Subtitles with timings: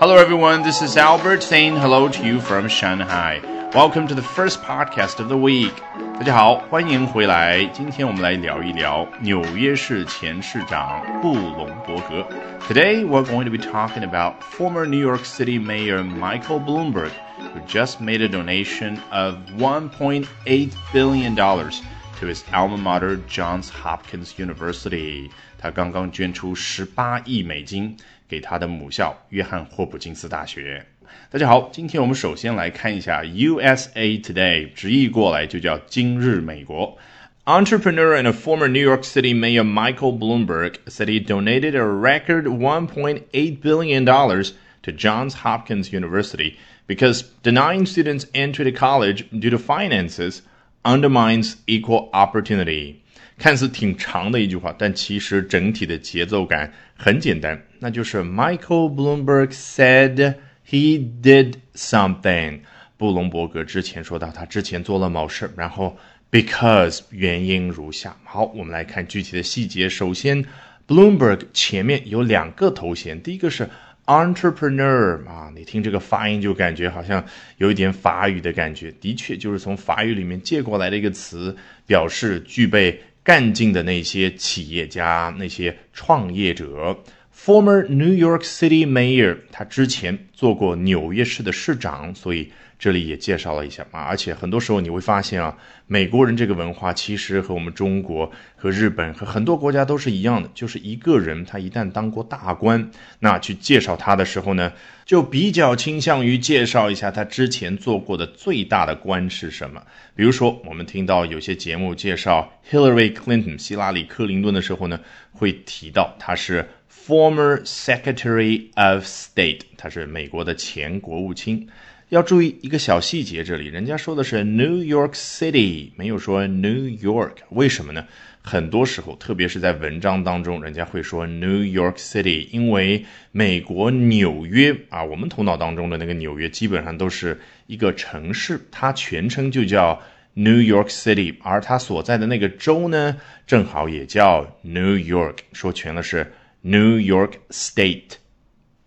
[0.00, 0.62] Hello, everyone.
[0.62, 3.40] This is Albert saying hello to you from Shanghai.
[3.74, 5.74] Welcome to the first podcast of the week.
[6.14, 7.64] 大家好，欢迎回来。
[7.66, 12.26] 今天我们来聊一聊纽约市前市长布隆伯格。
[12.66, 18.00] Today, we're going to be talking about former New York City Mayor Michael Bloomberg, who just
[18.00, 21.82] made a donation of 1.8 billion dollars
[22.20, 25.30] to his alma mater, Johns Hopkins University.
[25.58, 27.96] 他刚刚捐出十八亿美金
[28.28, 30.86] 给他的母校约翰霍普金斯大学。
[31.30, 36.98] 大家好，今天我们首先来看一下 USA Today，直译过来就叫今日美国。
[37.44, 43.62] Entrepreneur and a former New York City Mayor Michael Bloomberg said he donated a record $1.8
[43.62, 50.42] billion to Johns Hopkins University because denying students entry to college due to finances
[50.83, 52.95] undermines equal opportunity.
[53.37, 60.35] 看似挺长的一句话，但其实整体的节奏感很简单，那就是 Michael Bloomberg said
[60.69, 62.59] he did something。
[62.95, 65.97] 布隆伯格之前说到他之前做了某事，然后
[66.31, 68.15] because 原因如下。
[68.23, 69.89] 好，我们来看具体的细节。
[69.89, 70.45] 首先
[70.87, 73.67] ，Bloomberg 前面有两个头衔，第一个是
[74.05, 77.23] entrepreneur 啊，你听这个发音就感觉好像
[77.57, 83.01] 有一点法语的感觉，的确就是从法语里面借过来的一个词，表示具备。
[83.25, 86.93] 干劲的那些企业家、那些创业者
[87.35, 94.01] ，former New York City Mayor，他之前做过纽约市的市长，所以这里也介绍了一下啊。
[94.01, 102.89] 而且很多时候你会发现啊，美国人这个文化其实和我们中国、和日本、和很多国家都是一样的，就是一个人他一旦当过大官，
[103.19, 104.71] 那去介绍他的时候呢。
[105.05, 109.83] 就比较倾向于介绍一下他之前做过的最大的官是什么。
[110.15, 114.97] 比如说，我们听到有些节目介绍 Hillary Clinton 希拉里·克林顿的时候呢，
[115.33, 116.65] 会提到他是
[117.05, 121.67] former Secretary of State，他是美国的前国务卿。
[122.09, 128.05] 要注意一个小细节，这里人家说的是 New York City，没有说 New York，为什么呢？
[128.43, 139.99] 很多时候，特别是在文章当中，人家会说 New York City，因为美国纽约啊，我们头脑当中的那个纽约基本上都是一个城市，它全称就叫
[140.33, 143.17] New York City，而它所在的那个州呢，
[143.47, 146.31] 正好也叫 New York，说全了是
[146.63, 148.15] New York State。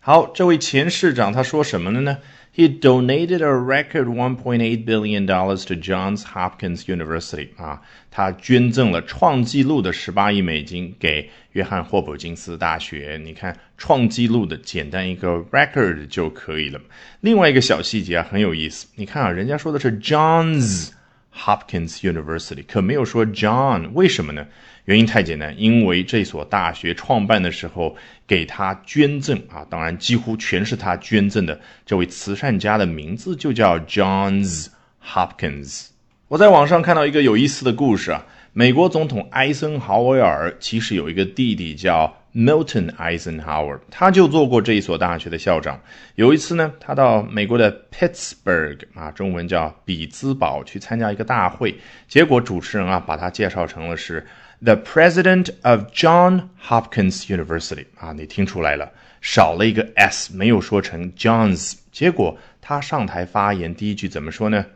[0.00, 2.18] 好，这位前市长他说什么了呢
[2.52, 13.20] ？He donated a record 1.8 billion dollars to Johns Hopkins University 啊，他捐赠了创纪录的十八亿美金给约翰霍普金斯大学。
[13.22, 16.80] 你看，创纪录的简单一个 record 就可以了。
[17.20, 18.88] 另外一个小细节啊，很有意思。
[18.96, 20.90] 你看啊，人家说的是 Johns。
[21.32, 24.48] Hopkins University，可没有说 John，为什么呢？
[24.90, 27.96] 原因太简单，因为这所大学创办的时候
[28.26, 31.60] 给他捐赠啊，当然几乎全是他捐赠的。
[31.86, 34.66] 这位慈善家的名字就叫 Johns
[35.00, 35.90] Hopkins。
[36.26, 42.16] 我在网上看到一个有意思的故事啊，美国总统艾森豪威尔其实有一个弟弟叫。
[42.32, 45.80] Milton Eisenhower，他就做过这一所大学的校长。
[46.14, 51.74] 有一次呢，他到美国的 Pittsburgh 啊，中文叫比兹堡去参加一个大会，
[52.06, 54.24] 结果主持人啊把他介绍成了是
[54.62, 61.74] The President of John Hopkins University 啊，你听出来了，少了一个 s，没有说成 Johns。
[61.90, 64.66] 结果他上台发言第一句怎么说呢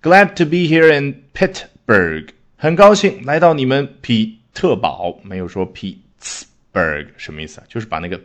[0.00, 7.64] ？Glad to be here in Pittsburgh，很高兴来到你们匹特堡，没有说 Pittsburgh，什么意思啊？
[7.68, 8.18] 就是把那个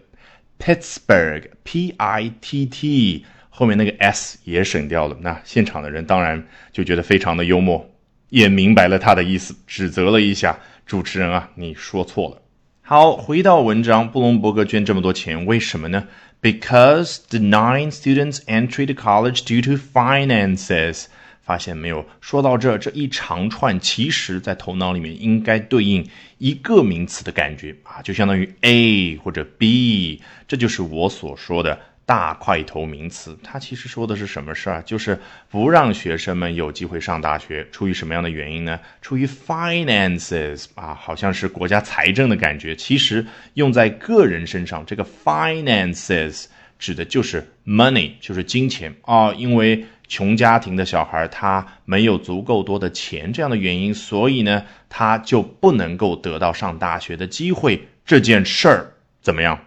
[0.59, 5.17] Pittsburgh P I T T 后面那个 S 也省掉了。
[5.19, 6.41] 那现场的人当然
[6.71, 7.85] 就觉得非常的幽默，
[8.29, 12.41] 也明白了他的意思，指责了一下主持人啊，你说错了。
[12.81, 16.07] 好，回到文章，布隆伯格捐这么多钱，为什么呢
[16.41, 21.05] ？Because denying students entry to college due to finances.
[21.41, 22.05] 发现没有？
[22.19, 31.79] 说到这，这一长串，其实在头脑里面应该对应一个名词的感觉啊，就相当于 A 或者 B，这就是我所说的
[32.11, 33.37] 大块头名词。
[33.41, 34.81] 它其实说的是什么事儿？
[34.81, 35.17] 就是
[35.49, 38.77] 不让学生们有机会上大学，出于什么样的原因呢？
[39.01, 42.75] 出于 finances 啊，好像是国家财政的感觉。
[42.75, 46.47] 其实用在个人身上，这个 finances
[46.77, 49.85] 指的就是 money，就是金钱啊，因为。
[50.11, 57.87] 穷家庭的小孩，他没有足够多的钱，这样的原因，所以呢，他就不能够得到上大学的机会。
[58.05, 58.91] 这件事儿
[59.21, 59.57] 怎么样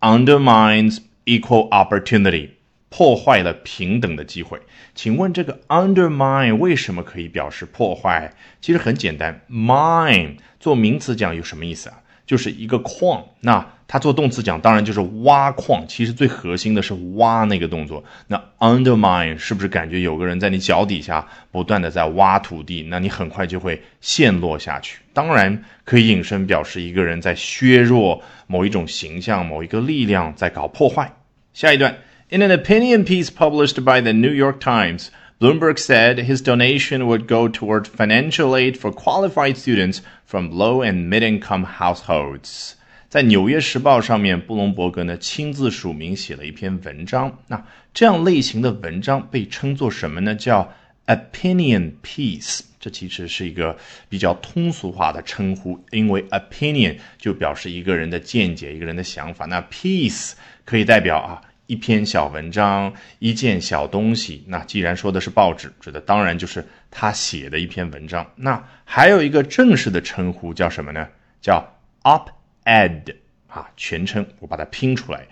[0.00, 2.50] ？Undermines equal opportunity，
[2.88, 4.60] 破坏了平等的机会。
[4.94, 8.32] 请问这个 undermine 为什么可以表示破坏？
[8.60, 12.02] 其实很简单，mine 做名词讲有什么意思啊？
[12.26, 13.24] 就是一个矿。
[13.40, 15.84] 那它做动词讲，当然就是挖矿。
[15.86, 18.02] 其实最核心的是挖那个动作。
[18.26, 22.86] 那 undermine 是不是感觉有个人在你脚底下不断的在挖土地？
[22.88, 25.00] 那你很快就会陷落下去。
[25.12, 31.12] 当然可以引申表示一个人在削弱某一种形象、某一个力量在搞破坏。
[31.52, 31.98] 下一段
[32.30, 35.08] ，In an opinion piece published by the New York Times。
[35.40, 41.64] Bloomberg said his donation would go toward financial aid for qualified students from low and mid-income
[41.78, 42.74] households.
[43.08, 47.38] 在《纽约时报》上面，布隆伯格呢亲自署名写了一篇文章。
[47.48, 50.34] 那这样类型的文章被称作什么呢？
[50.34, 50.72] 叫
[51.06, 52.60] opinion piece。
[52.80, 53.76] 这其实是一个
[54.08, 59.44] 比较通俗化的称呼，因为 opinion 就表示一个人的见解、一个人的想法。
[59.46, 60.32] 那 piece
[60.64, 61.42] 可以代表啊。
[61.72, 64.44] 一篇小文章，一件小东西。
[64.46, 68.30] 那既然说的是报纸，指的当然就是他写的一篇文章。
[68.36, 71.08] 那还有一个正式的称呼叫什么呢？
[71.40, 71.66] 叫
[72.02, 73.14] op-ed
[73.46, 75.26] 啊，全称我把它拼出来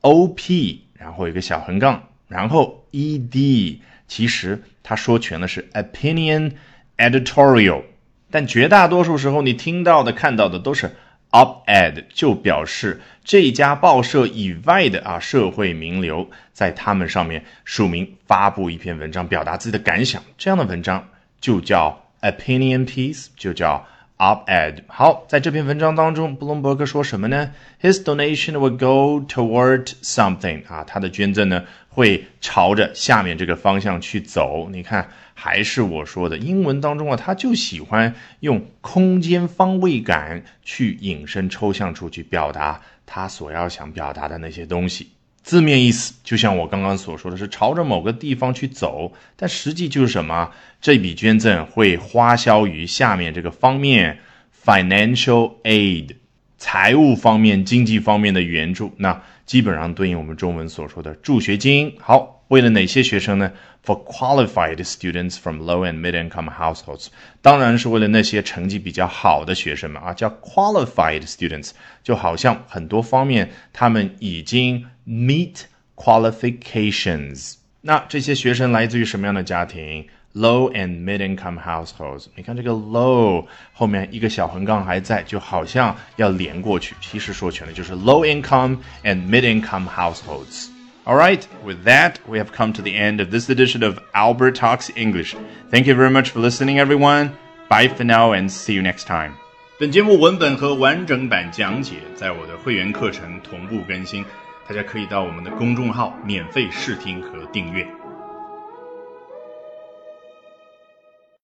[0.00, 3.80] ，O-P，然后一个小横杠，然后 E-D。
[4.08, 6.54] 其实他说全了是 opinion
[6.96, 7.84] editorial，
[8.32, 10.96] 但绝大多数时候你听到的、看到的都是。
[11.34, 21.08] Op-ed 就表示这家报社以外的啊社会名流在他们上面署名发布一篇文章，表达自己的感想，这样的文章
[21.40, 23.84] 就叫 opinion piece，就叫
[24.18, 24.82] op-ed。
[24.86, 34.68] 好，在这篇文章当中，布隆伯格说什么呢？His donation will go toward something 啊，他的捐赠呢会朝着下面这个方向去走。
[34.70, 35.08] 你看。
[35.36, 45.10] 还是我说的，英文当中啊，他就喜欢用空间方位感去引申抽象出去，表达他所要想表达的那些东西。
[45.44, 50.50] 字面意思就像我刚刚所说的是朝着某个地方去走，但实际就是什么？
[50.80, 54.18] 这笔捐赠会花销于下面这个方面
[54.64, 56.16] ：financial aid，
[56.56, 58.92] 财务方面、经济方面的援助。
[58.96, 61.94] 那基本上对应我们中文所说的助学金。
[62.00, 62.33] 好。
[62.49, 63.51] 为了哪些学生呢？
[63.85, 67.07] For qualified students from low and mid-income households，
[67.41, 71.71] 当然是为了那些成绩比较好的学生们啊，叫 qualified students，
[72.03, 75.61] 就好像很多方面他们已经 meet
[75.95, 77.55] qualifications。
[77.81, 80.05] 那这些学生来自于什么样的家庭？
[80.33, 82.27] Low and mid-income households。
[82.35, 90.67] 你看这个 low 后面一个小横杠还在，就好像要连过去，其实说全了就是 low income and mid-income households。
[91.05, 94.55] All right, with that, we have come to the end of this edition of Albert
[94.55, 95.35] Talks English.
[95.71, 97.31] Thank you very much for listening, everyone.
[97.67, 99.33] Bye for now and see you next time.
[99.79, 104.23] 本节目文本和完整版讲解在我的会员课程同步更新，
[104.67, 107.87] 大家可以到我们的公众号免费试听和订阅。